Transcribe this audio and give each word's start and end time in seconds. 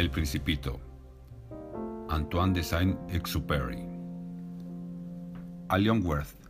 El 0.00 0.10
Principito. 0.10 0.80
Antoine 2.08 2.54
de 2.54 2.62
Saint-Exupéry. 2.62 3.86
A 5.68 5.76
Leon 5.76 6.02
Worth. 6.02 6.48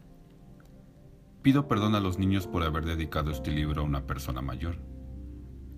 Pido 1.42 1.66
perdón 1.66 1.96
a 1.96 2.00
los 2.00 2.16
niños 2.16 2.46
por 2.46 2.62
haber 2.62 2.84
dedicado 2.84 3.32
este 3.32 3.50
libro 3.50 3.82
a 3.82 3.84
una 3.84 4.06
persona 4.06 4.40
mayor. 4.40 4.76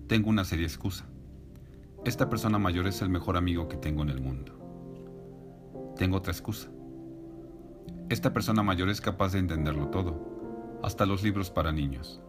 Tengo 0.07 0.29
una 0.29 0.45
seria 0.45 0.67
excusa. 0.67 1.05
Esta 2.05 2.29
persona 2.29 2.59
mayor 2.59 2.85
es 2.85 3.01
el 3.01 3.09
mejor 3.09 3.37
amigo 3.37 3.67
que 3.67 3.77
tengo 3.77 4.03
en 4.03 4.09
el 4.09 4.21
mundo. 4.21 4.53
Tengo 5.97 6.17
otra 6.17 6.31
excusa. 6.31 6.69
Esta 8.07 8.33
persona 8.33 8.61
mayor 8.61 8.89
es 8.89 9.01
capaz 9.01 9.33
de 9.33 9.39
entenderlo 9.39 9.87
todo, 9.87 10.79
hasta 10.83 11.07
los 11.07 11.23
libros 11.23 11.49
para 11.49 11.71
niños. 11.71 12.21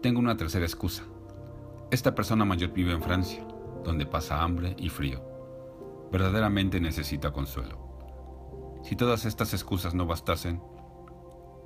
Tengo 0.00 0.18
una 0.18 0.38
tercera 0.38 0.64
excusa. 0.64 1.02
Esta 1.90 2.14
persona 2.14 2.46
mayor 2.46 2.72
vive 2.72 2.92
en 2.92 3.02
Francia, 3.02 3.46
donde 3.84 4.06
pasa 4.06 4.42
hambre 4.42 4.74
y 4.78 4.88
frío. 4.88 5.22
Verdaderamente 6.10 6.80
necesita 6.80 7.32
consuelo. 7.32 8.80
Si 8.82 8.96
todas 8.96 9.24
estas 9.24 9.54
excusas 9.54 9.94
no 9.94 10.06
bastasen, 10.06 10.60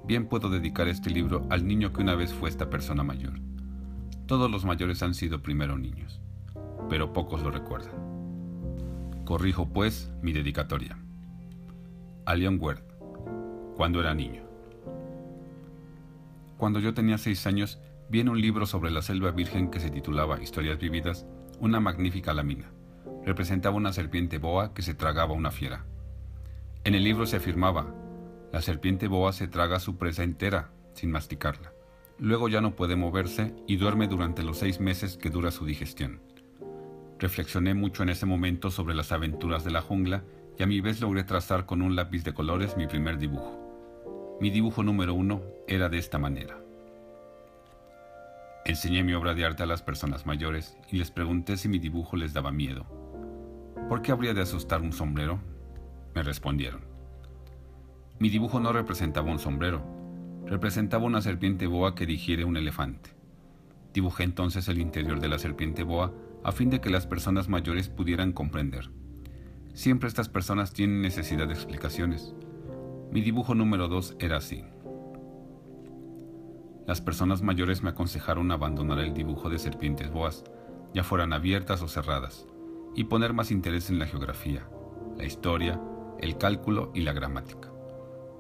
bien 0.05 0.29
puedo 0.29 0.51
dedicar 0.51 0.89
este 0.89 1.11
libro 1.11 1.47
al 1.51 1.67
niño 1.67 1.93
que 1.93 2.03
una 2.03 2.15
vez 2.15 2.35
fue 2.35 2.49
esta 2.49 2.69
persona 2.69 3.03
mayor. 3.03 3.41
Todos 4.27 4.51
los 4.51 4.65
mayores 4.65 5.03
han 5.03 5.15
sido 5.15 5.43
primero 5.43 5.79
niños 5.79 6.21
pero 6.89 7.13
pocos 7.13 7.43
lo 7.43 7.51
recuerdan. 7.51 7.93
Corrijo, 9.25 9.69
pues, 9.69 10.11
mi 10.23 10.33
dedicatoria. 10.33 10.99
A 12.25 12.35
Leon 12.35 12.61
cuando 13.77 14.01
era 14.01 14.15
niño. 14.15 14.43
Cuando 16.57 16.81
yo 16.81 16.95
tenía 16.95 17.19
seis 17.19 17.47
años, 17.47 17.79
vi 18.09 18.21
en 18.21 18.29
un 18.29 18.41
libro 18.41 18.67
sobre 18.67 18.91
la 18.91 19.03
selva 19.03 19.31
virgen 19.31 19.71
que 19.71 19.81
se 19.81 19.91
titulaba 19.91 20.43
Historias 20.43 20.79
vividas 20.79 21.27
una 21.61 21.81
magnífica 21.81 22.33
lámina. 22.33 22.71
Representaba 23.25 23.77
una 23.77 23.93
serpiente 23.93 24.39
boa 24.39 24.75
que 24.75 24.83
se 24.83 24.95
tragaba 24.95 25.35
una 25.35 25.51
fiera. 25.51 25.85
En 26.85 26.95
el 26.95 27.05
libro 27.05 27.27
se 27.27 27.37
afirmaba, 27.37 27.95
la 28.53 28.63
serpiente 28.63 29.09
boa 29.09 29.33
se 29.33 29.49
traga 29.49 29.81
su 29.81 29.97
presa 29.97 30.23
entera, 30.23 30.71
sin 30.95 31.11
masticarla. 31.11 31.73
Luego 32.19 32.49
ya 32.49 32.61
no 32.61 32.75
puede 32.75 32.97
moverse 32.97 33.55
y 33.67 33.77
duerme 33.77 34.09
durante 34.09 34.43
los 34.43 34.59
seis 34.59 34.81
meses 34.81 35.17
que 35.17 35.31
dura 35.31 35.51
su 35.51 35.67
digestión. 35.67 36.21
Reflexioné 37.19 37.75
mucho 37.75 38.03
en 38.03 38.09
ese 38.09 38.27
momento 38.27 38.71
sobre 38.71 38.95
las 38.95 39.13
aventuras 39.13 39.65
de 39.65 39.71
la 39.71 39.83
jungla 39.83 40.25
y 40.59 40.63
a 40.63 40.67
mi 40.67 40.81
vez 40.81 41.01
logré 41.01 41.25
trazar 41.25 41.67
con 41.67 41.83
un 41.83 41.95
lápiz 41.97 42.25
de 42.25 42.35
colores 42.35 42.77
mi 42.77 42.87
primer 42.87 43.19
dibujo. 43.19 44.37
Mi 44.41 44.51
dibujo 44.51 44.83
número 44.83 45.15
uno 45.15 45.43
era 45.67 45.89
de 45.89 45.99
esta 45.99 46.19
manera. 46.19 46.59
Enseñé 48.65 49.03
mi 49.03 49.15
obra 49.15 49.35
de 49.35 49.45
arte 49.45 49.63
a 49.63 49.67
las 49.67 49.83
personas 49.83 50.27
mayores 50.27 50.77
y 50.91 50.97
les 50.99 51.11
pregunté 51.11 51.57
si 51.57 51.69
mi 51.69 51.79
dibujo 51.79 52.17
les 52.17 52.33
daba 52.33 52.53
miedo. 52.53 52.87
¿Por 53.89 54.03
qué 54.03 54.13
habría 54.13 54.35
de 54.35 54.43
asustar 54.43 54.83
un 54.83 54.93
sombrero? 54.93 55.41
Me 56.15 56.23
respondieron. 56.23 56.83
Mi 58.19 58.29
dibujo 58.29 58.61
no 58.61 58.73
representaba 58.73 59.31
un 59.31 59.39
sombrero, 59.39 59.83
representaba 60.47 61.05
una 61.05 61.23
serpiente 61.23 61.67
boa 61.67 61.95
que 61.95 62.05
digiere 62.05 62.45
un 62.45 62.57
elefante. 62.57 63.11
Dibujé 63.95 64.25
entonces 64.25 64.69
el 64.69 64.79
interior 64.79 65.21
de 65.21 65.29
la 65.29 65.39
serpiente 65.39 65.83
boa 65.83 66.13
a 66.45 66.53
fin 66.53 66.71
de 66.71 66.81
que 66.81 66.91
las 66.91 67.07
personas 67.07 67.49
mayores 67.49 67.89
pudieran 67.89 68.33
comprender. 68.33 68.91
Siempre 69.73 70.09
estas 70.09 70.29
personas 70.29 70.73
tienen 70.73 71.01
necesidad 71.01 71.47
de 71.47 71.55
explicaciones. 71.55 72.35
Mi 73.11 73.21
dibujo 73.23 73.55
número 73.55 73.89
2 73.89 74.17
era 74.19 74.37
así. 74.37 74.65
Las 76.89 77.01
personas 77.01 77.43
mayores 77.43 77.85
me 77.85 77.91
aconsejaron 77.91 78.51
abandonar 78.51 78.99
el 78.99 79.15
dibujo 79.15 79.49
de 79.49 79.61
serpientes 79.61 80.11
boas, 80.11 80.43
ya 80.93 81.05
fueran 81.05 81.33
abiertas 81.33 81.81
o 81.83 81.87
cerradas, 81.87 82.49
y 82.97 83.05
poner 83.05 83.33
más 83.33 83.53
interés 83.53 83.91
en 83.91 84.01
la 84.01 84.07
geografía, 84.07 84.69
la 85.17 85.25
historia, 85.25 85.81
el 86.19 86.37
cálculo 86.37 86.91
y 86.93 87.03
la 87.03 87.13
gramática. 87.13 87.71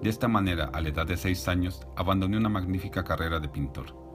De 0.02 0.10
esta 0.10 0.26
manera, 0.26 0.70
a 0.72 0.80
la 0.80 0.88
edad 0.88 1.06
de 1.06 1.16
seis 1.16 1.46
años, 1.46 1.86
abandoné 1.96 2.36
una 2.36 2.48
magnífica 2.48 3.04
carrera 3.04 3.38
de 3.38 3.48
pintor 3.48 4.08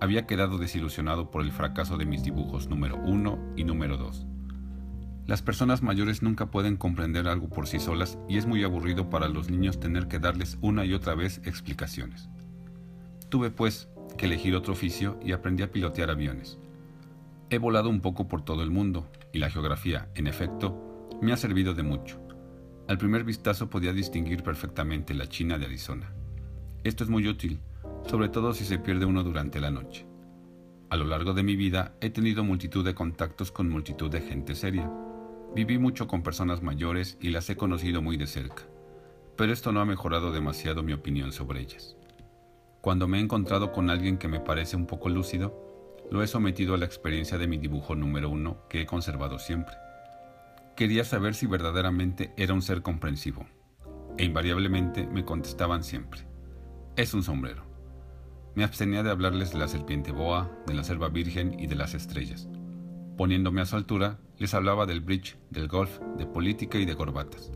había 0.00 0.26
quedado 0.26 0.58
desilusionado 0.58 1.30
por 1.30 1.42
el 1.42 1.52
fracaso 1.52 1.96
de 1.96 2.06
mis 2.06 2.22
dibujos 2.22 2.68
número 2.68 2.96
1 2.96 3.54
y 3.56 3.64
número 3.64 3.96
2. 3.96 4.26
Las 5.26 5.42
personas 5.42 5.82
mayores 5.82 6.22
nunca 6.22 6.46
pueden 6.46 6.76
comprender 6.76 7.28
algo 7.28 7.48
por 7.48 7.66
sí 7.66 7.80
solas 7.80 8.18
y 8.28 8.38
es 8.38 8.46
muy 8.46 8.64
aburrido 8.64 9.10
para 9.10 9.28
los 9.28 9.50
niños 9.50 9.78
tener 9.78 10.08
que 10.08 10.18
darles 10.18 10.56
una 10.62 10.84
y 10.84 10.94
otra 10.94 11.14
vez 11.14 11.40
explicaciones. 11.44 12.30
Tuve 13.28 13.50
pues 13.50 13.88
que 14.16 14.26
elegir 14.26 14.54
otro 14.54 14.72
oficio 14.72 15.18
y 15.22 15.32
aprendí 15.32 15.62
a 15.62 15.70
pilotear 15.70 16.10
aviones. 16.10 16.58
He 17.50 17.58
volado 17.58 17.88
un 17.88 18.00
poco 18.00 18.28
por 18.28 18.42
todo 18.42 18.62
el 18.62 18.70
mundo 18.70 19.06
y 19.32 19.38
la 19.38 19.50
geografía, 19.50 20.08
en 20.14 20.26
efecto, 20.26 21.08
me 21.20 21.32
ha 21.32 21.36
servido 21.36 21.74
de 21.74 21.82
mucho. 21.82 22.20
Al 22.88 22.98
primer 22.98 23.24
vistazo 23.24 23.68
podía 23.68 23.92
distinguir 23.92 24.42
perfectamente 24.42 25.14
la 25.14 25.26
China 25.26 25.58
de 25.58 25.66
Arizona. 25.66 26.12
Esto 26.84 27.04
es 27.04 27.10
muy 27.10 27.28
útil 27.28 27.60
sobre 28.08 28.30
todo 28.30 28.54
si 28.54 28.64
se 28.64 28.78
pierde 28.78 29.04
uno 29.04 29.22
durante 29.22 29.60
la 29.60 29.70
noche. 29.70 30.06
A 30.90 30.96
lo 30.96 31.04
largo 31.04 31.34
de 31.34 31.42
mi 31.42 31.56
vida 31.56 31.94
he 32.00 32.08
tenido 32.08 32.42
multitud 32.42 32.84
de 32.84 32.94
contactos 32.94 33.52
con 33.52 33.68
multitud 33.68 34.10
de 34.10 34.22
gente 34.22 34.54
seria. 34.54 34.90
Viví 35.54 35.78
mucho 35.78 36.08
con 36.08 36.22
personas 36.22 36.62
mayores 36.62 37.18
y 37.20 37.28
las 37.28 37.50
he 37.50 37.56
conocido 37.56 38.00
muy 38.00 38.16
de 38.16 38.26
cerca, 38.26 38.62
pero 39.36 39.52
esto 39.52 39.72
no 39.72 39.80
ha 39.80 39.84
mejorado 39.84 40.32
demasiado 40.32 40.82
mi 40.82 40.94
opinión 40.94 41.32
sobre 41.32 41.60
ellas. 41.60 41.97
Cuando 42.80 43.08
me 43.08 43.18
he 43.18 43.20
encontrado 43.20 43.72
con 43.72 43.90
alguien 43.90 44.18
que 44.18 44.28
me 44.28 44.40
parece 44.40 44.76
un 44.76 44.86
poco 44.86 45.08
lúcido, 45.08 45.68
lo 46.10 46.22
he 46.22 46.26
sometido 46.26 46.74
a 46.74 46.78
la 46.78 46.84
experiencia 46.84 47.36
de 47.36 47.48
mi 47.48 47.58
dibujo 47.58 47.96
número 47.96 48.30
uno 48.30 48.68
que 48.68 48.80
he 48.80 48.86
conservado 48.86 49.38
siempre. 49.38 49.74
Quería 50.76 51.04
saber 51.04 51.34
si 51.34 51.46
verdaderamente 51.46 52.32
era 52.36 52.54
un 52.54 52.62
ser 52.62 52.82
comprensivo, 52.82 53.46
e 54.16 54.24
invariablemente 54.24 55.06
me 55.08 55.24
contestaban 55.24 55.82
siempre, 55.82 56.20
es 56.96 57.14
un 57.14 57.24
sombrero. 57.24 57.64
Me 58.54 58.64
abstenía 58.64 59.02
de 59.02 59.10
hablarles 59.10 59.52
de 59.52 59.58
la 59.58 59.68
serpiente 59.68 60.12
boa, 60.12 60.50
de 60.66 60.74
la 60.74 60.84
selva 60.84 61.08
virgen 61.08 61.58
y 61.58 61.66
de 61.66 61.74
las 61.74 61.94
estrellas. 61.94 62.48
Poniéndome 63.16 63.60
a 63.60 63.66
su 63.66 63.74
altura, 63.74 64.18
les 64.38 64.54
hablaba 64.54 64.86
del 64.86 65.00
bridge, 65.00 65.36
del 65.50 65.66
golf, 65.66 65.98
de 66.16 66.26
política 66.26 66.78
y 66.78 66.84
de 66.84 66.94
corbatas. 66.94 67.52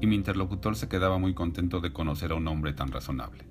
Y 0.00 0.06
mi 0.06 0.14
interlocutor 0.14 0.76
se 0.76 0.88
quedaba 0.88 1.18
muy 1.18 1.34
contento 1.34 1.80
de 1.80 1.92
conocer 1.92 2.30
a 2.30 2.36
un 2.36 2.46
hombre 2.46 2.72
tan 2.72 2.92
razonable. 2.92 3.49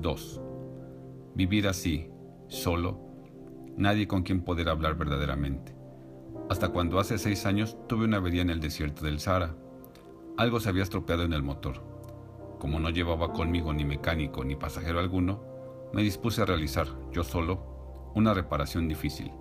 2. 0.00 0.40
Vivir 1.34 1.68
así, 1.68 2.10
solo, 2.48 3.00
nadie 3.76 4.08
con 4.08 4.22
quien 4.22 4.42
poder 4.42 4.68
hablar 4.68 4.96
verdaderamente. 4.96 5.74
Hasta 6.48 6.68
cuando 6.68 6.98
hace 6.98 7.18
seis 7.18 7.46
años 7.46 7.76
tuve 7.88 8.04
una 8.04 8.16
avería 8.16 8.42
en 8.42 8.50
el 8.50 8.60
desierto 8.60 9.04
del 9.04 9.20
Sahara. 9.20 9.54
Algo 10.36 10.60
se 10.60 10.68
había 10.68 10.82
estropeado 10.82 11.22
en 11.22 11.32
el 11.32 11.42
motor 11.42 11.90
como 12.60 12.78
no 12.78 12.90
llevaba 12.90 13.32
conmigo 13.32 13.72
ni 13.72 13.84
mecánico 13.84 14.44
ni 14.44 14.54
pasajero 14.54 15.00
alguno, 15.00 15.42
me 15.92 16.02
dispuse 16.02 16.42
a 16.42 16.44
realizar, 16.44 16.86
yo 17.10 17.24
solo, 17.24 18.12
una 18.14 18.34
reparación 18.34 18.86
difícil. 18.86 19.32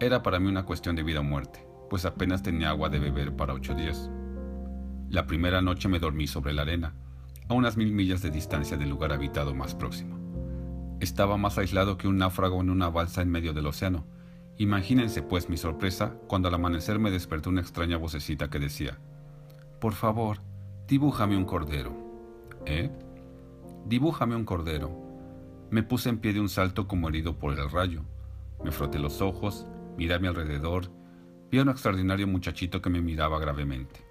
Era 0.00 0.22
para 0.22 0.38
mí 0.38 0.48
una 0.48 0.64
cuestión 0.64 0.96
de 0.96 1.02
vida 1.02 1.20
o 1.20 1.24
muerte, 1.24 1.66
pues 1.90 2.06
apenas 2.06 2.42
tenía 2.42 2.70
agua 2.70 2.88
de 2.88 3.00
beber 3.00 3.36
para 3.36 3.52
ocho 3.52 3.74
días. 3.74 4.10
La 5.10 5.26
primera 5.26 5.60
noche 5.60 5.88
me 5.88 5.98
dormí 5.98 6.26
sobre 6.26 6.54
la 6.54 6.62
arena, 6.62 6.94
a 7.48 7.54
unas 7.54 7.76
mil 7.76 7.92
millas 7.92 8.20
de 8.20 8.30
distancia 8.30 8.76
del 8.76 8.90
lugar 8.90 9.12
habitado 9.12 9.54
más 9.54 9.74
próximo. 9.74 10.18
Estaba 11.00 11.36
más 11.36 11.56
aislado 11.58 11.96
que 11.96 12.08
un 12.08 12.18
náufrago 12.18 12.60
en 12.60 12.70
una 12.70 12.90
balsa 12.90 13.22
en 13.22 13.30
medio 13.30 13.54
del 13.54 13.66
océano. 13.66 14.04
Imagínense 14.58 15.22
pues 15.22 15.48
mi 15.48 15.56
sorpresa 15.56 16.14
cuando 16.26 16.48
al 16.48 16.54
amanecer 16.54 16.98
me 16.98 17.10
despertó 17.10 17.50
una 17.50 17.60
extraña 17.60 17.96
vocecita 17.96 18.50
que 18.50 18.58
decía, 18.58 18.98
Por 19.80 19.94
favor, 19.94 20.40
dibújame 20.86 21.36
un 21.36 21.44
cordero. 21.44 21.96
¿Eh? 22.66 22.90
Dibújame 23.86 24.36
un 24.36 24.44
cordero. 24.44 24.90
Me 25.70 25.82
puse 25.82 26.10
en 26.10 26.18
pie 26.18 26.32
de 26.32 26.40
un 26.40 26.48
salto 26.48 26.86
como 26.86 27.08
herido 27.08 27.38
por 27.38 27.58
el 27.58 27.70
rayo. 27.70 28.02
Me 28.62 28.72
froté 28.72 28.98
los 28.98 29.22
ojos, 29.22 29.66
miré 29.96 30.14
a 30.14 30.18
mi 30.18 30.26
alrededor, 30.26 30.90
vi 31.50 31.60
a 31.60 31.62
un 31.62 31.68
extraordinario 31.70 32.26
muchachito 32.26 32.82
que 32.82 32.90
me 32.90 33.00
miraba 33.00 33.38
gravemente. 33.38 34.07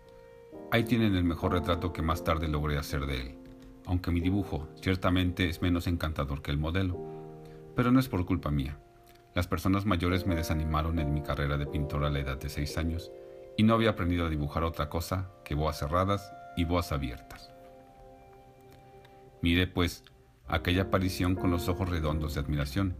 Ahí 0.69 0.83
tienen 0.83 1.15
el 1.15 1.23
mejor 1.23 1.53
retrato 1.53 1.93
que 1.93 2.01
más 2.01 2.25
tarde 2.25 2.49
logré 2.49 2.77
hacer 2.77 3.05
de 3.05 3.21
él, 3.21 3.37
aunque 3.85 4.11
mi 4.11 4.19
dibujo 4.19 4.67
ciertamente 4.81 5.47
es 5.47 5.61
menos 5.61 5.87
encantador 5.87 6.41
que 6.41 6.51
el 6.51 6.57
modelo. 6.57 6.99
Pero 7.73 7.91
no 7.91 8.01
es 8.01 8.09
por 8.09 8.25
culpa 8.25 8.51
mía. 8.51 8.77
Las 9.33 9.47
personas 9.47 9.85
mayores 9.85 10.27
me 10.27 10.35
desanimaron 10.35 10.99
en 10.99 11.13
mi 11.13 11.21
carrera 11.21 11.57
de 11.57 11.67
pintor 11.67 12.03
a 12.03 12.09
la 12.09 12.19
edad 12.19 12.37
de 12.37 12.49
seis 12.49 12.77
años 12.77 13.11
y 13.55 13.63
no 13.63 13.75
había 13.75 13.91
aprendido 13.91 14.25
a 14.25 14.29
dibujar 14.29 14.65
otra 14.65 14.89
cosa 14.89 15.31
que 15.45 15.55
boas 15.55 15.79
cerradas 15.79 16.33
y 16.57 16.65
boas 16.65 16.91
abiertas. 16.91 17.49
Miré, 19.41 19.67
pues, 19.67 20.03
aquella 20.47 20.83
aparición 20.83 21.35
con 21.35 21.49
los 21.49 21.69
ojos 21.69 21.87
redondos 21.87 22.33
de 22.33 22.41
admiración. 22.41 22.97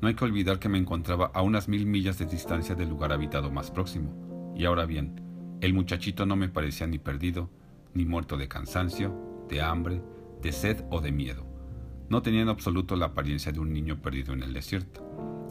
No 0.00 0.08
hay 0.08 0.14
que 0.14 0.24
olvidar 0.24 0.60
que 0.60 0.68
me 0.68 0.78
encontraba 0.78 1.32
a 1.34 1.42
unas 1.42 1.66
mil 1.66 1.86
millas 1.86 2.18
de 2.18 2.26
distancia 2.26 2.76
del 2.76 2.90
lugar 2.90 3.12
habitado 3.12 3.50
más 3.50 3.70
próximo. 3.70 4.52
Y 4.54 4.66
ahora 4.66 4.86
bien, 4.86 5.23
el 5.60 5.74
muchachito 5.74 6.26
no 6.26 6.36
me 6.36 6.48
parecía 6.48 6.86
ni 6.86 6.98
perdido, 6.98 7.48
ni 7.94 8.04
muerto 8.04 8.36
de 8.36 8.48
cansancio, 8.48 9.46
de 9.48 9.62
hambre, 9.62 10.02
de 10.42 10.52
sed 10.52 10.84
o 10.90 11.00
de 11.00 11.12
miedo. 11.12 11.46
No 12.08 12.22
tenía 12.22 12.42
en 12.42 12.48
absoluto 12.48 12.96
la 12.96 13.06
apariencia 13.06 13.50
de 13.52 13.60
un 13.60 13.72
niño 13.72 14.02
perdido 14.02 14.32
en 14.32 14.42
el 14.42 14.52
desierto. 14.52 15.02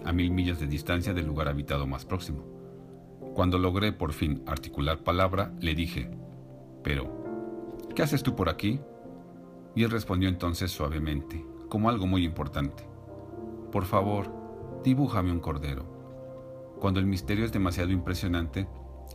a 0.06 0.12
mil 0.12 0.32
millas 0.32 0.60
de 0.60 0.68
distancia 0.68 1.14
del 1.14 1.26
lugar 1.26 1.48
habitado 1.48 1.88
más 1.88 2.04
próximo. 2.06 2.44
Cuando 3.34 3.58
logré 3.58 3.94
por 3.94 4.12
fin 4.12 4.44
articular 4.46 5.00
palabra, 5.00 5.54
le 5.62 5.76
dije, 5.76 6.12
pero, 6.84 7.88
¿qué 7.96 8.04
haces 8.04 8.22
tú 8.22 8.36
por 8.36 8.50
aquí? 8.50 8.82
Y 9.76 9.84
él 9.84 9.92
respondió 9.92 10.28
entonces 10.30 10.72
suavemente, 10.72 11.44
como 11.70 11.90
algo 11.90 12.06
muy 12.06 12.26
importante. 12.26 12.84
Por 13.72 13.86
favor, 13.86 14.30
dibújame 14.84 15.32
un 15.32 15.40
cordero. 15.40 15.86
Cuando 16.80 17.00
el 17.00 17.06
misterio 17.06 17.46
es 17.46 17.54
demasiado 17.54 17.92
impresionante, 17.92 18.68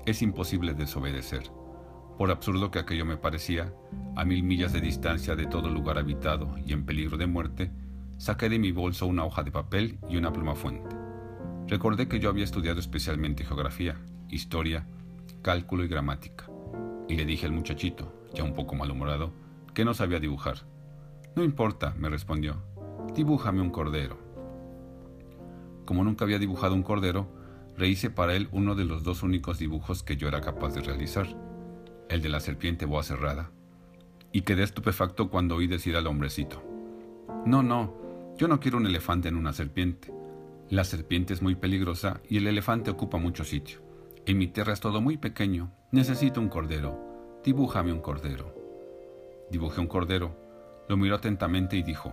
es 0.06 0.23
imposible 0.23 0.75
desobedecer. 0.75 1.50
Por 2.17 2.31
absurdo 2.31 2.70
que 2.70 2.79
aquello 2.79 3.05
me 3.05 3.17
parecía, 3.17 3.73
a 4.17 4.25
mil 4.25 4.43
millas 4.43 4.73
de 4.73 4.81
distancia 4.81 5.37
de 5.37 5.46
todo 5.46 5.69
lugar 5.69 5.99
habitado 5.99 6.56
y 6.64 6.73
en 6.73 6.85
peligro 6.85 7.17
de 7.17 7.26
muerte, 7.26 7.70
saqué 8.17 8.49
de 8.49 8.58
mi 8.58 8.73
bolso 8.73 9.06
una 9.06 9.25
hoja 9.25 9.43
de 9.43 9.52
papel 9.52 9.99
y 10.08 10.17
una 10.17 10.32
pluma 10.32 10.55
fuente. 10.55 10.96
Recordé 11.69 12.08
que 12.08 12.19
yo 12.19 12.29
había 12.29 12.44
estudiado 12.44 12.81
especialmente 12.81 13.44
geografía, 13.44 14.00
historia, 14.29 14.87
cálculo 15.43 15.85
y 15.85 15.88
gramática, 15.88 16.50
y 17.08 17.14
le 17.14 17.25
dije 17.25 17.46
al 17.46 17.52
muchachito, 17.52 18.12
ya 18.35 18.43
un 18.43 18.55
poco 18.55 18.75
malhumorado, 18.75 19.32
que 19.75 19.85
no 19.85 19.94
sabía 19.94 20.19
dibujar. 20.19 20.67
No 21.37 21.44
importa, 21.44 21.94
me 21.96 22.08
respondió, 22.08 22.62
dibújame 23.14 23.61
un 23.61 23.70
cordero. 23.70 24.19
Como 25.85 26.02
nunca 26.02 26.25
había 26.25 26.38
dibujado 26.38 26.75
un 26.75 26.82
cordero, 26.82 27.29
rehice 27.78 28.10
para 28.10 28.34
él 28.34 28.48
uno 28.52 28.75
de 28.75 28.84
los 28.84 29.04
dos 29.04 29.22
únicos 29.22 29.58
dibujos 29.58 30.02
que 30.02 30.16
yo 30.16 30.28
era 30.28 30.40
capaz 30.40 30.75
de 30.75 30.82
realizar, 30.82 31.26
el 32.08 32.20
de 32.20 32.28
la 32.28 32.40
serpiente 32.40 32.84
boa 32.84 33.02
cerrada, 33.02 33.50
y 34.32 34.42
quedé 34.42 34.64
estupefacto 34.64 35.30
cuando 35.30 35.56
oí 35.56 35.66
decir 35.66 35.96
al 35.96 36.06
hombrecito, 36.06 36.62
No, 37.46 37.62
no, 37.62 37.94
yo 38.36 38.48
no 38.48 38.60
quiero 38.60 38.78
un 38.78 38.86
elefante 38.86 39.28
en 39.28 39.36
una 39.36 39.52
serpiente. 39.52 40.12
La 40.69 40.84
serpiente 40.84 41.32
es 41.32 41.40
muy 41.40 41.54
peligrosa 41.54 42.20
y 42.28 42.36
el 42.36 42.46
elefante 42.46 42.90
ocupa 42.90 43.16
mucho 43.16 43.42
sitio. 43.42 43.80
En 44.26 44.36
mi 44.36 44.48
tierra 44.48 44.75
es 44.75 44.80
todo 44.80 45.00
muy 45.00 45.16
pequeño. 45.16 45.72
Necesito 45.92 46.40
un 46.40 46.48
cordero. 46.48 47.40
Dibújame 47.42 47.92
un 47.92 48.00
cordero. 48.00 48.54
Dibujé 49.50 49.80
un 49.80 49.86
cordero. 49.86 50.36
Lo 50.88 50.96
miró 50.96 51.16
atentamente 51.16 51.76
y 51.76 51.82
dijo, 51.82 52.12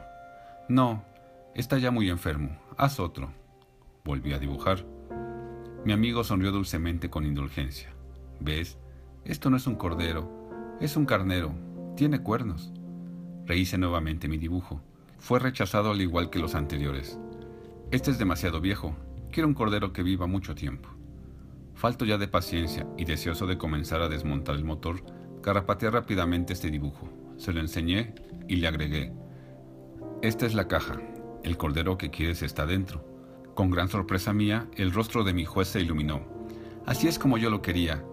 No, 0.70 1.04
está 1.54 1.78
ya 1.78 1.92
muy 1.92 2.10
enfermo. 2.10 2.58
Haz 2.78 3.00
otro. 3.00 3.34
Volví 4.06 4.32
a 4.32 4.40
dibujar. 4.40 4.95
Mi 5.86 5.94
amigo 5.94 6.24
sonrió 6.24 6.52
dulcemente 6.52 7.12
con 7.12 7.28
indulgencia. 7.28 7.94
¿Ves? 8.40 8.80
Esto 9.24 9.52
no 9.52 9.58
es 9.58 9.68
un 9.68 9.76
cordero, 9.76 10.50
es 10.82 10.98
un 10.98 11.06
carnero. 11.06 11.54
Tiene 11.96 12.24
cuernos. 12.24 12.74
Rehice 13.46 13.78
nuevamente 13.78 14.28
mi 14.28 14.40
dibujo. 14.40 14.82
Fue 15.20 15.38
rechazado 15.38 15.92
al 15.92 16.02
igual 16.02 16.32
que 16.32 16.40
los 16.40 16.56
anteriores. 16.56 17.20
Este 17.92 18.10
es 18.10 18.18
demasiado 18.18 18.62
viejo. 18.62 18.96
Quiero 19.32 19.48
un 19.48 19.54
cordero 19.54 19.94
que 19.94 20.02
viva 20.02 20.26
mucho 20.26 20.56
tiempo. 20.56 20.90
Falto 21.76 22.04
ya 22.04 22.18
de 22.18 22.28
paciencia 22.28 22.88
y 22.98 23.06
deseoso 23.06 23.46
de 23.46 23.60
comenzar 23.60 24.02
a 24.02 24.10
desmontar 24.10 24.56
el 24.56 24.66
motor, 24.66 25.04
carapateé 25.44 25.92
rápidamente 25.92 26.54
este 26.54 26.72
dibujo. 26.72 27.08
Se 27.38 27.54
lo 27.54 27.60
enseñé 27.60 28.16
y 28.48 28.56
le 28.56 28.68
agregué. 28.68 29.14
Esta 30.24 30.48
es 30.48 30.56
la 30.56 30.68
caja. 30.68 31.00
El 31.44 31.58
cordero 31.58 31.96
que 31.96 32.10
quieres 32.10 32.42
está 32.42 32.66
dentro. 32.66 33.15
Con 33.56 33.72
gran 33.72 33.88
sorpresa 33.88 34.34
mía, 34.34 34.68
el 34.76 34.92
rostro 34.92 35.24
de 35.24 35.34
mi 35.34 35.46
juez 35.46 35.70
se 35.70 35.80
iluminó. 35.80 36.22
Así 36.86 37.08
es 37.08 37.18
como 37.18 37.38
yo 37.38 37.50
lo 37.50 37.62
quería. 37.62 38.04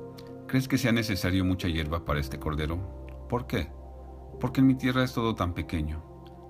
¿Crees 0.46 0.68
que 0.68 0.78
sea 0.78 0.92
necesario 0.92 1.44
mucha 1.44 1.66
hierba 1.66 2.04
para 2.04 2.20
este 2.20 2.38
cordero? 2.38 3.26
¿Por 3.28 3.48
qué? 3.48 3.68
Porque 4.40 4.60
en 4.60 4.68
mi 4.68 4.76
tierra 4.76 5.02
es 5.02 5.12
todo 5.12 5.34
tan 5.34 5.52
pequeño. 5.52 6.00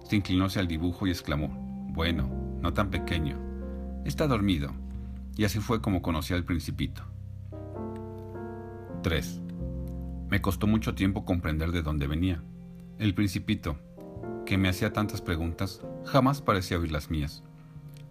Se 0.04 0.16
inclinó 0.16 0.44
hacia 0.44 0.60
el 0.60 0.68
dibujo 0.68 1.06
y 1.06 1.10
exclamó, 1.10 1.48
bueno, 1.94 2.28
no 2.60 2.74
tan 2.74 2.90
pequeño. 2.90 3.38
Está 4.04 4.26
dormido. 4.26 4.70
Y 5.36 5.44
así 5.44 5.58
fue 5.58 5.80
como 5.80 6.02
conocí 6.02 6.34
al 6.34 6.44
principito. 6.44 7.02
3. 9.02 9.40
Me 10.28 10.42
costó 10.42 10.66
mucho 10.66 10.94
tiempo 10.94 11.24
comprender 11.24 11.72
de 11.72 11.80
dónde 11.80 12.06
venía. 12.06 12.42
El 12.98 13.14
principito, 13.14 13.78
que 14.44 14.58
me 14.58 14.68
hacía 14.68 14.92
tantas 14.92 15.22
preguntas, 15.22 15.80
jamás 16.04 16.42
parecía 16.42 16.78
oír 16.78 16.92
las 16.92 17.10
mías. 17.10 17.42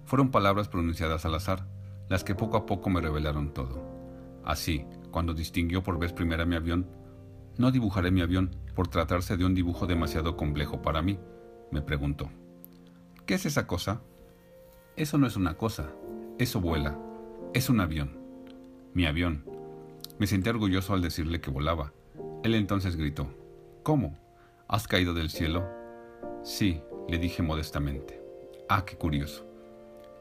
Fueron 0.06 0.32
palabras 0.32 0.68
pronunciadas 0.68 1.26
al 1.26 1.36
azar, 1.36 1.66
las 2.10 2.24
que 2.24 2.36
poco 2.36 2.58
a 2.58 2.66
poco 2.66 2.90
me 2.90 3.02
revelaron 3.02 3.54
todo. 3.54 3.82
Así, 4.44 4.86
cuando 5.12 5.34
distinguió 5.34 5.84
por 5.84 6.00
vez 6.00 6.14
primera 6.14 6.46
mi 6.46 6.56
avión, 6.56 6.88
no 7.58 7.72
dibujaré 7.72 8.12
mi 8.12 8.22
avión 8.22 8.56
por 8.76 8.88
tratarse 8.88 9.38
de 9.38 9.46
un 9.46 9.54
dibujo 9.54 9.88
demasiado 9.88 10.36
complejo 10.36 10.82
para 10.82 11.02
mí, 11.02 11.20
me 11.72 11.82
preguntó. 11.82 12.30
¿Qué 13.26 13.36
es 13.36 13.46
esa 13.46 13.68
cosa? 13.68 14.02
Eso 14.96 15.18
no 15.18 15.28
es 15.28 15.38
una 15.38 15.56
cosa, 15.56 15.92
eso 16.38 16.60
vuela, 16.60 16.98
es 17.54 17.70
un 17.70 17.80
avión. 17.80 18.20
Mi 18.94 19.06
avión. 19.06 19.46
Me 20.20 20.28
sentí 20.28 20.50
orgulloso 20.50 20.94
al 20.94 21.02
decirle 21.02 21.40
que 21.40 21.50
volaba. 21.50 21.94
Él 22.44 22.56
entonces 22.56 22.98
gritó, 22.98 23.34
¿Cómo? 23.84 24.18
¿Has 24.68 24.88
caído 24.88 25.14
del 25.14 25.30
cielo? 25.30 25.66
Sí, 26.44 26.82
le 27.08 27.18
dije 27.18 27.42
modestamente. 27.42 28.22
Ah, 28.68 28.84
qué 28.86 28.98
curioso 28.98 29.51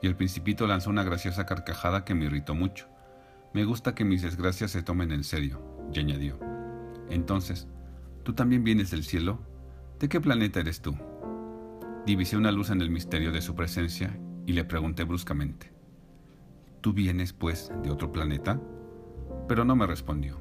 y 0.02 0.06
el 0.06 0.16
principito 0.16 0.66
lanzó 0.66 0.90
una 0.90 1.04
graciosa 1.04 1.46
carcajada 1.46 2.04
que 2.04 2.14
me 2.14 2.26
irritó 2.26 2.54
mucho. 2.54 2.88
Me 3.52 3.64
gusta 3.64 3.94
que 3.94 4.04
mis 4.04 4.22
desgracias 4.22 4.70
se 4.70 4.82
tomen 4.82 5.12
en 5.12 5.24
serio, 5.24 5.60
y 5.92 5.98
añadió. 5.98 6.38
Entonces, 7.10 7.68
¿tú 8.22 8.32
también 8.32 8.64
vienes 8.64 8.90
del 8.90 9.04
cielo? 9.04 9.40
¿De 9.98 10.08
qué 10.08 10.20
planeta 10.20 10.60
eres 10.60 10.80
tú? 10.80 10.96
Divisé 12.06 12.36
una 12.36 12.52
luz 12.52 12.70
en 12.70 12.80
el 12.80 12.90
misterio 12.90 13.32
de 13.32 13.42
su 13.42 13.54
presencia 13.54 14.18
y 14.46 14.52
le 14.52 14.64
pregunté 14.64 15.04
bruscamente. 15.04 15.72
¿Tú 16.80 16.92
vienes, 16.92 17.32
pues, 17.32 17.70
de 17.82 17.90
otro 17.90 18.10
planeta? 18.10 18.58
Pero 19.48 19.64
no 19.64 19.76
me 19.76 19.86
respondió. 19.86 20.40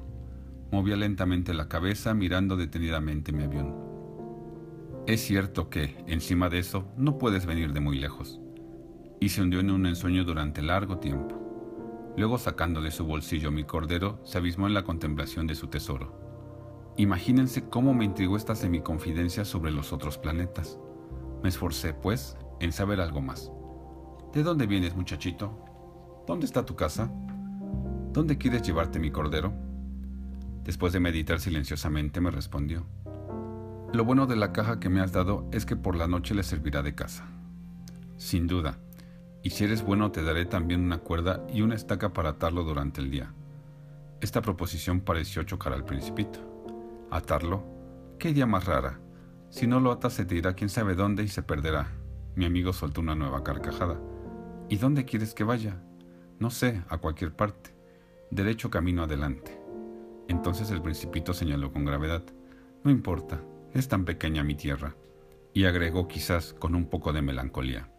Movía 0.70 0.96
lentamente 0.96 1.52
la 1.52 1.68
cabeza 1.68 2.14
mirando 2.14 2.56
detenidamente 2.56 3.32
mi 3.32 3.42
avión. 3.42 3.74
Es 5.06 5.20
cierto 5.20 5.68
que, 5.68 6.02
encima 6.06 6.48
de 6.48 6.60
eso, 6.60 6.90
no 6.96 7.18
puedes 7.18 7.44
venir 7.44 7.72
de 7.72 7.80
muy 7.80 7.98
lejos 7.98 8.40
y 9.20 9.28
se 9.28 9.42
hundió 9.42 9.60
en 9.60 9.70
un 9.70 9.86
ensueño 9.86 10.24
durante 10.24 10.62
largo 10.62 10.98
tiempo. 10.98 11.36
Luego, 12.16 12.38
sacando 12.38 12.80
de 12.80 12.90
su 12.90 13.04
bolsillo 13.04 13.50
mi 13.50 13.64
cordero, 13.64 14.18
se 14.24 14.38
abismó 14.38 14.66
en 14.66 14.74
la 14.74 14.82
contemplación 14.82 15.46
de 15.46 15.54
su 15.54 15.68
tesoro. 15.68 16.92
Imagínense 16.96 17.68
cómo 17.68 17.94
me 17.94 18.04
intrigó 18.04 18.36
esta 18.36 18.54
semiconfidencia 18.54 19.44
sobre 19.44 19.70
los 19.70 19.92
otros 19.92 20.18
planetas. 20.18 20.78
Me 21.42 21.50
esforcé, 21.50 21.94
pues, 21.94 22.36
en 22.60 22.72
saber 22.72 23.00
algo 23.00 23.20
más. 23.20 23.52
¿De 24.32 24.42
dónde 24.42 24.66
vienes, 24.66 24.96
muchachito? 24.96 26.24
¿Dónde 26.26 26.46
está 26.46 26.64
tu 26.64 26.74
casa? 26.74 27.10
¿Dónde 28.12 28.38
quieres 28.38 28.62
llevarte 28.62 28.98
mi 28.98 29.10
cordero? 29.10 29.52
Después 30.64 30.92
de 30.92 31.00
meditar 31.00 31.40
silenciosamente 31.40 32.20
me 32.20 32.30
respondió. 32.30 32.86
Lo 33.92 34.04
bueno 34.04 34.26
de 34.26 34.36
la 34.36 34.52
caja 34.52 34.78
que 34.78 34.88
me 34.88 35.00
has 35.00 35.12
dado 35.12 35.48
es 35.52 35.66
que 35.66 35.76
por 35.76 35.96
la 35.96 36.06
noche 36.06 36.34
le 36.34 36.42
servirá 36.42 36.82
de 36.82 36.94
casa. 36.94 37.26
Sin 38.16 38.46
duda, 38.46 38.78
y 39.42 39.50
si 39.50 39.64
eres 39.64 39.82
bueno 39.82 40.12
te 40.12 40.22
daré 40.22 40.44
también 40.44 40.82
una 40.82 40.98
cuerda 40.98 41.44
y 41.52 41.62
una 41.62 41.74
estaca 41.74 42.12
para 42.12 42.30
atarlo 42.30 42.62
durante 42.62 43.00
el 43.00 43.10
día. 43.10 43.32
Esta 44.20 44.42
proposición 44.42 45.00
pareció 45.00 45.42
chocar 45.44 45.72
al 45.72 45.84
principito. 45.84 46.40
¿Atarlo? 47.10 47.64
¿Qué 48.18 48.30
idea 48.30 48.46
más 48.46 48.66
rara? 48.66 49.00
Si 49.48 49.66
no 49.66 49.80
lo 49.80 49.92
atas 49.92 50.12
se 50.12 50.26
te 50.26 50.34
irá 50.34 50.54
quién 50.54 50.68
sabe 50.68 50.94
dónde 50.94 51.22
y 51.22 51.28
se 51.28 51.42
perderá. 51.42 51.88
Mi 52.36 52.44
amigo 52.44 52.72
soltó 52.72 53.00
una 53.00 53.14
nueva 53.14 53.42
carcajada. 53.42 53.98
¿Y 54.68 54.76
dónde 54.76 55.04
quieres 55.04 55.34
que 55.34 55.42
vaya? 55.42 55.82
No 56.38 56.50
sé, 56.50 56.82
a 56.88 56.98
cualquier 56.98 57.34
parte. 57.34 57.74
Derecho 58.30 58.70
camino 58.70 59.04
adelante. 59.04 59.58
Entonces 60.28 60.70
el 60.70 60.82
principito 60.82 61.32
señaló 61.32 61.72
con 61.72 61.84
gravedad. 61.84 62.22
No 62.84 62.90
importa, 62.90 63.40
es 63.72 63.88
tan 63.88 64.04
pequeña 64.04 64.44
mi 64.44 64.54
tierra. 64.54 64.94
Y 65.54 65.64
agregó 65.64 66.06
quizás 66.06 66.52
con 66.52 66.74
un 66.74 66.86
poco 66.86 67.12
de 67.12 67.22
melancolía 67.22 67.90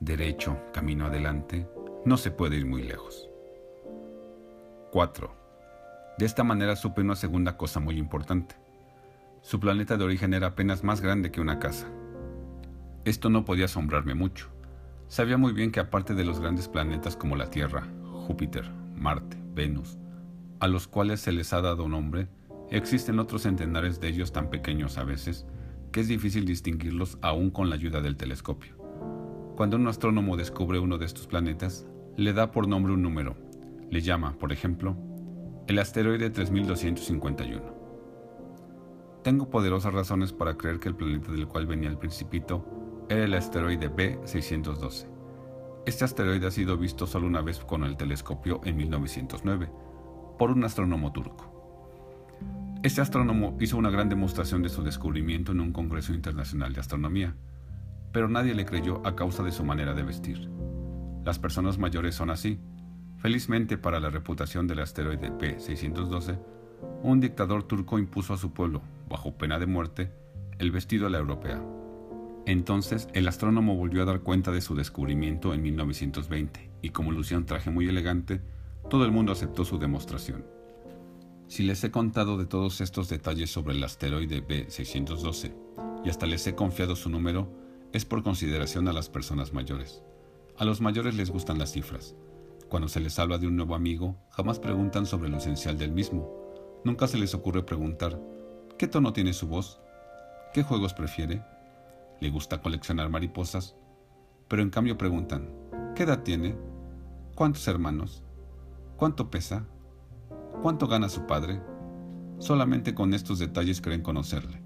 derecho, 0.00 0.58
camino 0.72 1.06
adelante, 1.06 1.68
no 2.06 2.16
se 2.16 2.30
puede 2.30 2.56
ir 2.56 2.64
muy 2.64 2.82
lejos. 2.82 3.28
4. 4.92 5.36
De 6.18 6.24
esta 6.24 6.42
manera 6.42 6.74
supe 6.74 7.02
una 7.02 7.16
segunda 7.16 7.58
cosa 7.58 7.80
muy 7.80 7.98
importante. 7.98 8.56
Su 9.42 9.60
planeta 9.60 9.98
de 9.98 10.04
origen 10.04 10.32
era 10.32 10.48
apenas 10.48 10.82
más 10.84 11.02
grande 11.02 11.30
que 11.30 11.42
una 11.42 11.58
casa. 11.58 11.86
Esto 13.04 13.28
no 13.28 13.44
podía 13.44 13.66
asombrarme 13.66 14.14
mucho. 14.14 14.48
Sabía 15.08 15.36
muy 15.36 15.52
bien 15.52 15.70
que 15.70 15.80
aparte 15.80 16.14
de 16.14 16.24
los 16.24 16.40
grandes 16.40 16.66
planetas 16.66 17.14
como 17.14 17.36
la 17.36 17.50
Tierra, 17.50 17.86
Júpiter, 18.26 18.70
Marte, 18.96 19.36
Venus, 19.52 19.98
a 20.60 20.68
los 20.68 20.88
cuales 20.88 21.20
se 21.20 21.32
les 21.32 21.52
ha 21.52 21.60
dado 21.60 21.88
nombre, 21.88 22.28
existen 22.70 23.18
otros 23.18 23.42
centenares 23.42 24.00
de 24.00 24.08
ellos 24.08 24.32
tan 24.32 24.48
pequeños 24.48 24.96
a 24.96 25.04
veces 25.04 25.44
que 25.92 26.00
es 26.00 26.08
difícil 26.08 26.46
distinguirlos 26.46 27.18
aún 27.20 27.50
con 27.50 27.68
la 27.68 27.74
ayuda 27.74 28.00
del 28.00 28.16
telescopio. 28.16 28.79
Cuando 29.60 29.76
un 29.76 29.86
astrónomo 29.88 30.38
descubre 30.38 30.78
uno 30.78 30.96
de 30.96 31.04
estos 31.04 31.26
planetas, 31.26 31.86
le 32.16 32.32
da 32.32 32.50
por 32.50 32.66
nombre 32.66 32.94
un 32.94 33.02
número. 33.02 33.36
Le 33.90 34.00
llama, 34.00 34.38
por 34.38 34.52
ejemplo, 34.52 34.96
el 35.66 35.78
asteroide 35.78 36.30
3251. 36.30 37.60
Tengo 39.22 39.50
poderosas 39.50 39.92
razones 39.92 40.32
para 40.32 40.56
creer 40.56 40.80
que 40.80 40.88
el 40.88 40.94
planeta 40.94 41.30
del 41.30 41.46
cual 41.46 41.66
venía 41.66 41.90
el 41.90 41.98
principito 41.98 43.04
era 43.10 43.24
el 43.24 43.34
asteroide 43.34 43.94
B612, 43.94 45.06
Este 45.84 46.06
asteroide 46.06 46.46
ha 46.46 46.50
sido 46.50 46.78
visto 46.78 47.06
solo 47.06 47.26
una 47.26 47.42
vez 47.42 47.58
con 47.58 47.84
el 47.84 47.98
telescopio 47.98 48.62
en 48.64 48.78
1909 48.78 49.70
por 50.38 50.52
un 50.52 50.64
astrónomo 50.64 51.12
turco. 51.12 52.78
Este 52.82 53.02
astrónomo 53.02 53.58
hizo 53.60 53.76
una 53.76 53.90
gran 53.90 54.08
demostración 54.08 54.62
de 54.62 54.70
su 54.70 54.82
descubrimiento 54.82 55.52
en 55.52 55.60
un 55.60 55.74
Congreso 55.74 56.14
Internacional 56.14 56.72
de 56.72 56.80
Astronomía, 56.80 57.36
pero 58.12 58.28
nadie 58.28 58.54
le 58.54 58.64
creyó 58.64 59.04
a 59.06 59.14
causa 59.14 59.42
de 59.42 59.52
su 59.52 59.64
manera 59.64 59.94
de 59.94 60.02
vestir. 60.02 60.50
Las 61.24 61.38
personas 61.38 61.78
mayores 61.78 62.14
son 62.14 62.30
así. 62.30 62.58
Felizmente 63.18 63.76
para 63.76 64.00
la 64.00 64.10
reputación 64.10 64.66
del 64.66 64.80
asteroide 64.80 65.30
P612, 65.30 66.38
un 67.02 67.20
dictador 67.20 67.62
turco 67.64 67.98
impuso 67.98 68.32
a 68.32 68.38
su 68.38 68.52
pueblo, 68.52 68.82
bajo 69.08 69.36
pena 69.36 69.58
de 69.58 69.66
muerte, 69.66 70.12
el 70.58 70.70
vestido 70.70 71.06
a 71.06 71.10
la 71.10 71.18
europea. 71.18 71.62
Entonces 72.46 73.08
el 73.12 73.28
astrónomo 73.28 73.76
volvió 73.76 74.02
a 74.02 74.06
dar 74.06 74.20
cuenta 74.20 74.50
de 74.50 74.62
su 74.62 74.74
descubrimiento 74.74 75.52
en 75.52 75.62
1920 75.62 76.70
y 76.82 76.90
como 76.90 77.12
lucía 77.12 77.36
un 77.36 77.44
traje 77.44 77.70
muy 77.70 77.88
elegante, 77.88 78.40
todo 78.88 79.04
el 79.04 79.12
mundo 79.12 79.32
aceptó 79.32 79.64
su 79.64 79.78
demostración. 79.78 80.44
Si 81.48 81.62
les 81.64 81.82
he 81.84 81.90
contado 81.90 82.38
de 82.38 82.46
todos 82.46 82.80
estos 82.80 83.08
detalles 83.08 83.50
sobre 83.50 83.74
el 83.74 83.84
asteroide 83.84 84.46
B612 84.46 85.52
y 86.04 86.08
hasta 86.08 86.26
les 86.26 86.46
he 86.46 86.54
confiado 86.54 86.96
su 86.96 87.10
número, 87.10 87.59
es 87.92 88.04
por 88.04 88.22
consideración 88.22 88.86
a 88.88 88.92
las 88.92 89.08
personas 89.08 89.52
mayores. 89.52 90.02
A 90.56 90.64
los 90.64 90.80
mayores 90.80 91.14
les 91.14 91.30
gustan 91.30 91.58
las 91.58 91.72
cifras. 91.72 92.14
Cuando 92.68 92.88
se 92.88 93.00
les 93.00 93.18
habla 93.18 93.38
de 93.38 93.48
un 93.48 93.56
nuevo 93.56 93.74
amigo, 93.74 94.16
jamás 94.30 94.60
preguntan 94.60 95.06
sobre 95.06 95.28
lo 95.28 95.38
esencial 95.38 95.76
del 95.76 95.90
mismo. 95.90 96.30
Nunca 96.84 97.08
se 97.08 97.18
les 97.18 97.34
ocurre 97.34 97.64
preguntar, 97.64 98.20
¿qué 98.78 98.86
tono 98.86 99.12
tiene 99.12 99.32
su 99.32 99.48
voz? 99.48 99.80
¿Qué 100.54 100.62
juegos 100.62 100.94
prefiere? 100.94 101.42
¿Le 102.20 102.30
gusta 102.30 102.62
coleccionar 102.62 103.08
mariposas? 103.08 103.74
Pero 104.46 104.62
en 104.62 104.70
cambio 104.70 104.96
preguntan, 104.96 105.50
¿qué 105.96 106.04
edad 106.04 106.22
tiene? 106.22 106.56
¿Cuántos 107.34 107.66
hermanos? 107.66 108.22
¿Cuánto 108.96 109.30
pesa? 109.30 109.66
¿Cuánto 110.62 110.86
gana 110.86 111.08
su 111.08 111.26
padre? 111.26 111.60
Solamente 112.38 112.94
con 112.94 113.14
estos 113.14 113.38
detalles 113.38 113.80
creen 113.80 114.02
conocerle. 114.02 114.62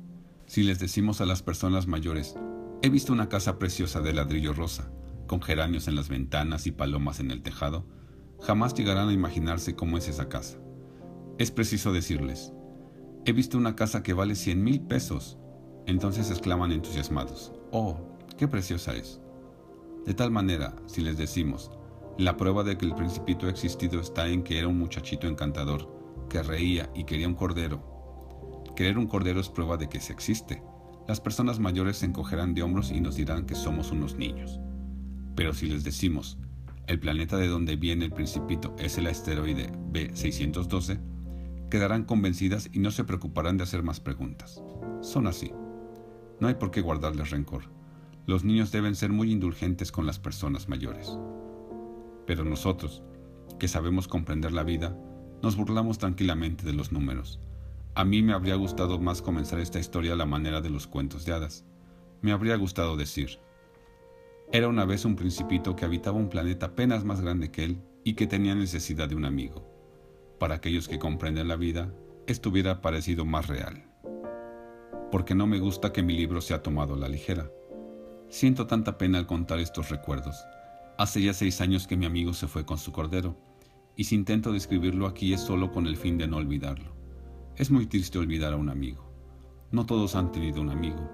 Si 0.47 0.63
les 0.63 0.79
decimos 0.79 1.21
a 1.21 1.27
las 1.27 1.43
personas 1.43 1.87
mayores, 1.87 2.37
he 2.85 2.91
visto 2.91 3.15
una 3.15 3.31
casa 3.31 3.59
preciosa 3.59 4.03
de 4.03 4.13
ladrillo 4.13 4.53
rosa, 4.53 4.91
con 5.27 5.41
geranios 5.41 5.89
en 5.89 5.95
las 5.95 6.11
ventanas 6.11 6.67
y 6.67 6.71
palomas 6.71 7.19
en 7.19 7.31
el 7.31 7.43
tejado, 7.43 7.87
jamás 8.43 8.75
llegarán 8.75 9.09
a 9.09 9.15
imaginarse 9.15 9.75
cómo 9.75 9.97
es 9.97 10.07
esa 10.07 10.29
casa. 10.29 10.59
Es 11.39 11.51
preciso 11.51 11.95
decirles, 11.95 12.53
he 13.25 13.33
visto 13.33 13.57
una 13.57 13.75
casa 13.75 14.03
que 14.03 14.13
vale 14.13 14.35
cien 14.35 14.63
mil 14.63 14.83
pesos. 14.83 15.39
Entonces 15.87 16.31
exclaman 16.31 16.73
entusiasmados, 16.73 17.55
oh, 17.73 18.19
qué 18.37 18.49
preciosa 18.49 18.95
es. 18.95 19.19
De 20.05 20.13
tal 20.13 20.31
manera, 20.31 20.77
si 20.85 21.01
les 21.01 21.17
decimos, 21.17 21.71
la 22.19 22.37
prueba 22.37 22.65
de 22.65 22.77
que 22.77 22.85
el 22.85 22.95
principito 22.95 23.47
ha 23.47 23.51
existido 23.51 23.99
está 23.99 24.29
en 24.29 24.43
que 24.43 24.59
era 24.59 24.69
un 24.69 24.79
muchachito 24.79 25.27
encantador, 25.27 25.89
que 26.29 26.43
reía 26.43 26.91
y 26.95 27.05
quería 27.05 27.29
un 27.29 27.35
cordero. 27.35 28.63
Querer 28.77 28.99
un 28.99 29.07
cordero 29.07 29.41
es 29.41 29.49
prueba 29.49 29.79
de 29.79 29.89
que 29.89 30.01
se 30.01 30.13
existe. 30.13 30.63
Las 31.07 31.21
personas 31.21 31.61
mayores 31.61 31.99
se 31.99 32.07
encogerán 32.07 32.55
de 32.55 32.63
hombros 32.63 32.91
y 32.91 33.01
nos 33.01 33.17
dirán 33.17 33.45
que 33.45 33.55
somos 33.55 33.91
unos 33.93 34.17
niños. 34.17 34.59
Pero 35.35 35.53
si 35.53 35.67
les 35.67 35.85
decimos, 35.85 36.39
el 36.87 36.99
planeta 36.99 37.37
de 37.37 37.49
donde 37.49 37.77
viene 37.77 38.07
el 38.07 38.13
principito 38.13 38.75
es 38.79 38.97
el 38.97 39.07
asteroide 39.07 39.73
B612, 39.93 41.01
quedarán 41.71 42.05
convencidas 42.05 42.71
y 42.73 42.79
no 42.79 42.91
se 42.91 43.05
preocuparán 43.05 43.57
de 43.57 43.65
hacer 43.65 43.83
más 43.83 44.01
preguntas. 44.01 44.63
Son 45.03 45.27
así. 45.27 45.53
No 46.41 46.49
hay 46.49 46.55
por 46.55 46.71
qué 46.71 46.81
guardarles 46.81 47.31
rencor. 47.31 47.65
Los 48.27 48.45
niños 48.45 48.73
deben 48.73 48.95
ser 48.95 49.11
muy 49.11 49.31
indulgentes 49.31 49.93
con 49.93 50.07
las 50.07 50.19
personas 50.19 50.69
mayores. 50.69 51.19
Pero 52.27 52.45
nosotros, 52.45 53.03
que 53.59 53.69
sabemos 53.69 54.09
comprender 54.09 54.53
la 54.53 54.63
vida, 54.63 54.97
nos 55.43 55.57
burlamos 55.57 55.99
tranquilamente 55.99 56.65
de 56.65 56.73
los 56.73 56.93
números. 56.93 57.41
A 57.95 58.05
mí 58.05 58.23
me 58.23 58.33
habría 58.33 58.57
gustado 58.57 58.99
más 58.99 59.23
comenzar 59.23 59.61
esta 59.61 59.79
historia 59.79 60.15
a 60.15 60.17
la 60.17 60.27
manera 60.27 60.61
de 60.61 60.71
los 60.71 60.87
cuentos 60.87 61.25
de 61.25 61.33
hadas. 61.33 61.65
Me 62.23 62.33
habría 62.33 62.57
gustado 62.57 62.97
decir, 62.97 63.39
era 64.53 64.69
una 64.69 64.85
vez 64.85 65.05
un 65.05 65.17
principito 65.17 65.77
que 65.77 65.85
habitaba 65.85 66.17
un 66.17 66.29
planeta 66.29 66.67
apenas 66.67 67.05
más 67.05 67.21
grande 67.21 67.51
que 67.51 67.65
él 67.65 67.83
y 68.03 68.15
que 68.15 68.27
tenía 68.27 68.55
necesidad 68.55 69.09
de 69.09 69.15
un 69.15 69.25
amigo. 69.25 69.67
Para 70.39 70.57
aquellos 70.57 70.89
que 70.89 70.99
comprenden 70.99 71.49
la 71.49 71.57
vida, 71.57 71.95
esto 72.27 72.51
hubiera 72.51 72.81
parecido 72.81 73.25
más 73.25 73.47
real. 73.47 73.85
Porque 75.11 75.35
no 75.35 75.47
me 75.47 75.61
gusta 75.61 75.93
que 75.93 76.03
mi 76.03 76.17
libro 76.17 76.41
sea 76.41 76.63
tomado 76.63 76.95
a 76.95 76.99
la 76.99 77.09
ligera. 77.09 77.51
Siento 78.29 78.67
tanta 78.67 78.99
pena 78.99 79.19
al 79.19 79.27
contar 79.27 79.61
estos 79.61 79.91
recuerdos, 79.91 80.37
Hace 80.97 81.21
ya 81.23 81.35
seis 81.35 81.61
años 81.61 81.89
que 81.89 81.97
mi 81.97 82.07
amigo 82.07 82.33
se 82.35 82.47
fue 82.47 82.65
con 82.65 82.79
su 82.79 82.93
cordero, 82.93 83.37
y 83.97 84.05
si 84.05 84.15
intento 84.15 84.53
describirlo 84.53 85.09
aquí 85.09 85.33
es 85.33 85.41
solo 85.41 85.73
con 85.73 85.89
el 85.89 85.97
fin 85.97 86.19
de 86.19 86.29
no 86.29 86.37
olvidarlo. 86.37 86.94
Es 87.57 87.71
muy 87.71 87.87
triste 87.87 88.19
olvidar 88.19 88.53
a 88.53 88.57
un 88.57 88.69
amigo. 88.69 89.11
No 89.71 89.87
todos 89.87 90.15
han 90.15 90.33
tenido 90.33 90.61
un 90.61 90.71
amigo, 90.71 91.11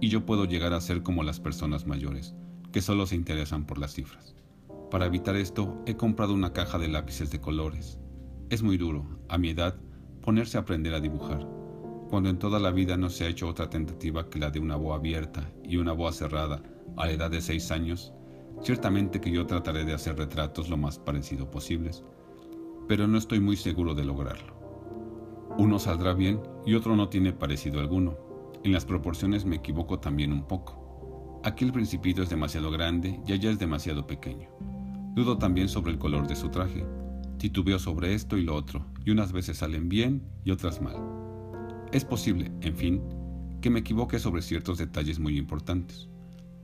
y 0.00 0.08
yo 0.08 0.24
puedo 0.24 0.44
llegar 0.44 0.72
a 0.72 0.80
ser 0.80 1.02
como 1.02 1.22
las 1.22 1.40
personas 1.40 1.86
mayores, 1.86 2.34
que 2.72 2.82
solo 2.82 3.06
se 3.06 3.16
interesan 3.16 3.66
por 3.66 3.78
las 3.78 3.94
cifras. 3.94 4.34
Para 4.90 5.06
evitar 5.06 5.36
esto, 5.36 5.82
he 5.86 5.96
comprado 5.96 6.34
una 6.34 6.52
caja 6.52 6.78
de 6.78 6.88
lápices 6.88 7.30
de 7.30 7.40
colores. 7.40 7.98
Es 8.50 8.62
muy 8.62 8.76
duro, 8.76 9.20
a 9.28 9.38
mi 9.38 9.50
edad, 9.50 9.76
ponerse 10.22 10.58
a 10.58 10.62
aprender 10.62 10.94
a 10.94 11.00
dibujar, 11.00 11.46
cuando 12.08 12.30
en 12.30 12.38
toda 12.38 12.60
la 12.60 12.70
vida 12.70 12.96
no 12.96 13.10
se 13.10 13.24
ha 13.24 13.28
hecho 13.28 13.48
otra 13.48 13.68
tentativa 13.70 14.30
que 14.30 14.38
la 14.38 14.50
de 14.50 14.60
una 14.60 14.76
boa 14.76 14.96
abierta 14.96 15.50
y 15.64 15.76
una 15.76 15.92
boa 15.92 16.12
cerrada 16.12 16.62
a 16.96 17.06
la 17.06 17.12
edad 17.12 17.30
de 17.30 17.40
seis 17.40 17.70
años 17.70 18.12
Ciertamente 18.62 19.20
que 19.20 19.30
yo 19.30 19.46
trataré 19.46 19.84
de 19.84 19.94
hacer 19.94 20.16
retratos 20.16 20.68
lo 20.68 20.76
más 20.76 20.98
parecido 20.98 21.50
posibles, 21.50 22.02
pero 22.88 23.06
no 23.06 23.18
estoy 23.18 23.40
muy 23.40 23.56
seguro 23.56 23.94
de 23.94 24.04
lograrlo. 24.04 24.57
Uno 25.58 25.78
saldrá 25.78 26.14
bien 26.14 26.40
y 26.64 26.74
otro 26.74 26.96
no 26.96 27.10
tiene 27.10 27.32
parecido 27.32 27.80
alguno. 27.80 28.16
En 28.64 28.72
las 28.72 28.86
proporciones 28.86 29.44
me 29.44 29.56
equivoco 29.56 29.98
también 29.98 30.32
un 30.32 30.48
poco. 30.48 31.40
Aquí 31.44 31.64
el 31.64 31.72
principito 31.72 32.22
es 32.22 32.30
demasiado 32.30 32.70
grande 32.70 33.20
y 33.26 33.32
allá 33.32 33.50
es 33.50 33.58
demasiado 33.58 34.06
pequeño. 34.06 34.48
Dudo 35.14 35.36
también 35.36 35.68
sobre 35.68 35.92
el 35.92 35.98
color 35.98 36.26
de 36.26 36.36
su 36.36 36.48
traje. 36.48 36.86
Titubeo 37.36 37.78
sobre 37.78 38.14
esto 38.14 38.38
y 38.38 38.42
lo 38.42 38.54
otro, 38.54 38.86
y 39.04 39.10
unas 39.10 39.32
veces 39.32 39.58
salen 39.58 39.88
bien 39.88 40.22
y 40.44 40.50
otras 40.50 40.80
mal. 40.80 40.96
Es 41.92 42.04
posible, 42.04 42.50
en 42.62 42.74
fin, 42.74 43.02
que 43.60 43.70
me 43.70 43.80
equivoque 43.80 44.18
sobre 44.18 44.42
ciertos 44.42 44.78
detalles 44.78 45.18
muy 45.18 45.36
importantes, 45.36 46.08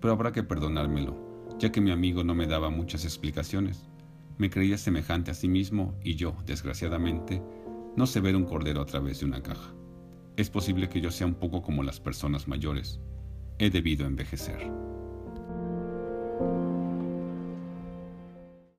pero 0.00 0.14
habrá 0.14 0.32
que 0.32 0.42
perdonármelo 0.42 1.34
ya 1.58 1.72
que 1.72 1.80
mi 1.80 1.90
amigo 1.90 2.24
no 2.24 2.34
me 2.34 2.46
daba 2.46 2.70
muchas 2.70 3.04
explicaciones. 3.04 3.84
Me 4.38 4.50
creía 4.50 4.78
semejante 4.78 5.30
a 5.30 5.34
sí 5.34 5.48
mismo 5.48 5.94
y 6.02 6.16
yo, 6.16 6.36
desgraciadamente, 6.46 7.42
no 7.96 8.06
sé 8.06 8.20
ver 8.20 8.34
un 8.34 8.44
cordero 8.44 8.80
a 8.80 8.86
través 8.86 9.20
de 9.20 9.26
una 9.26 9.42
caja. 9.42 9.72
Es 10.36 10.50
posible 10.50 10.88
que 10.88 11.00
yo 11.00 11.10
sea 11.10 11.26
un 11.26 11.34
poco 11.34 11.62
como 11.62 11.82
las 11.82 12.00
personas 12.00 12.48
mayores. 12.48 13.00
He 13.58 13.70
debido 13.70 14.04
envejecer. 14.04 14.70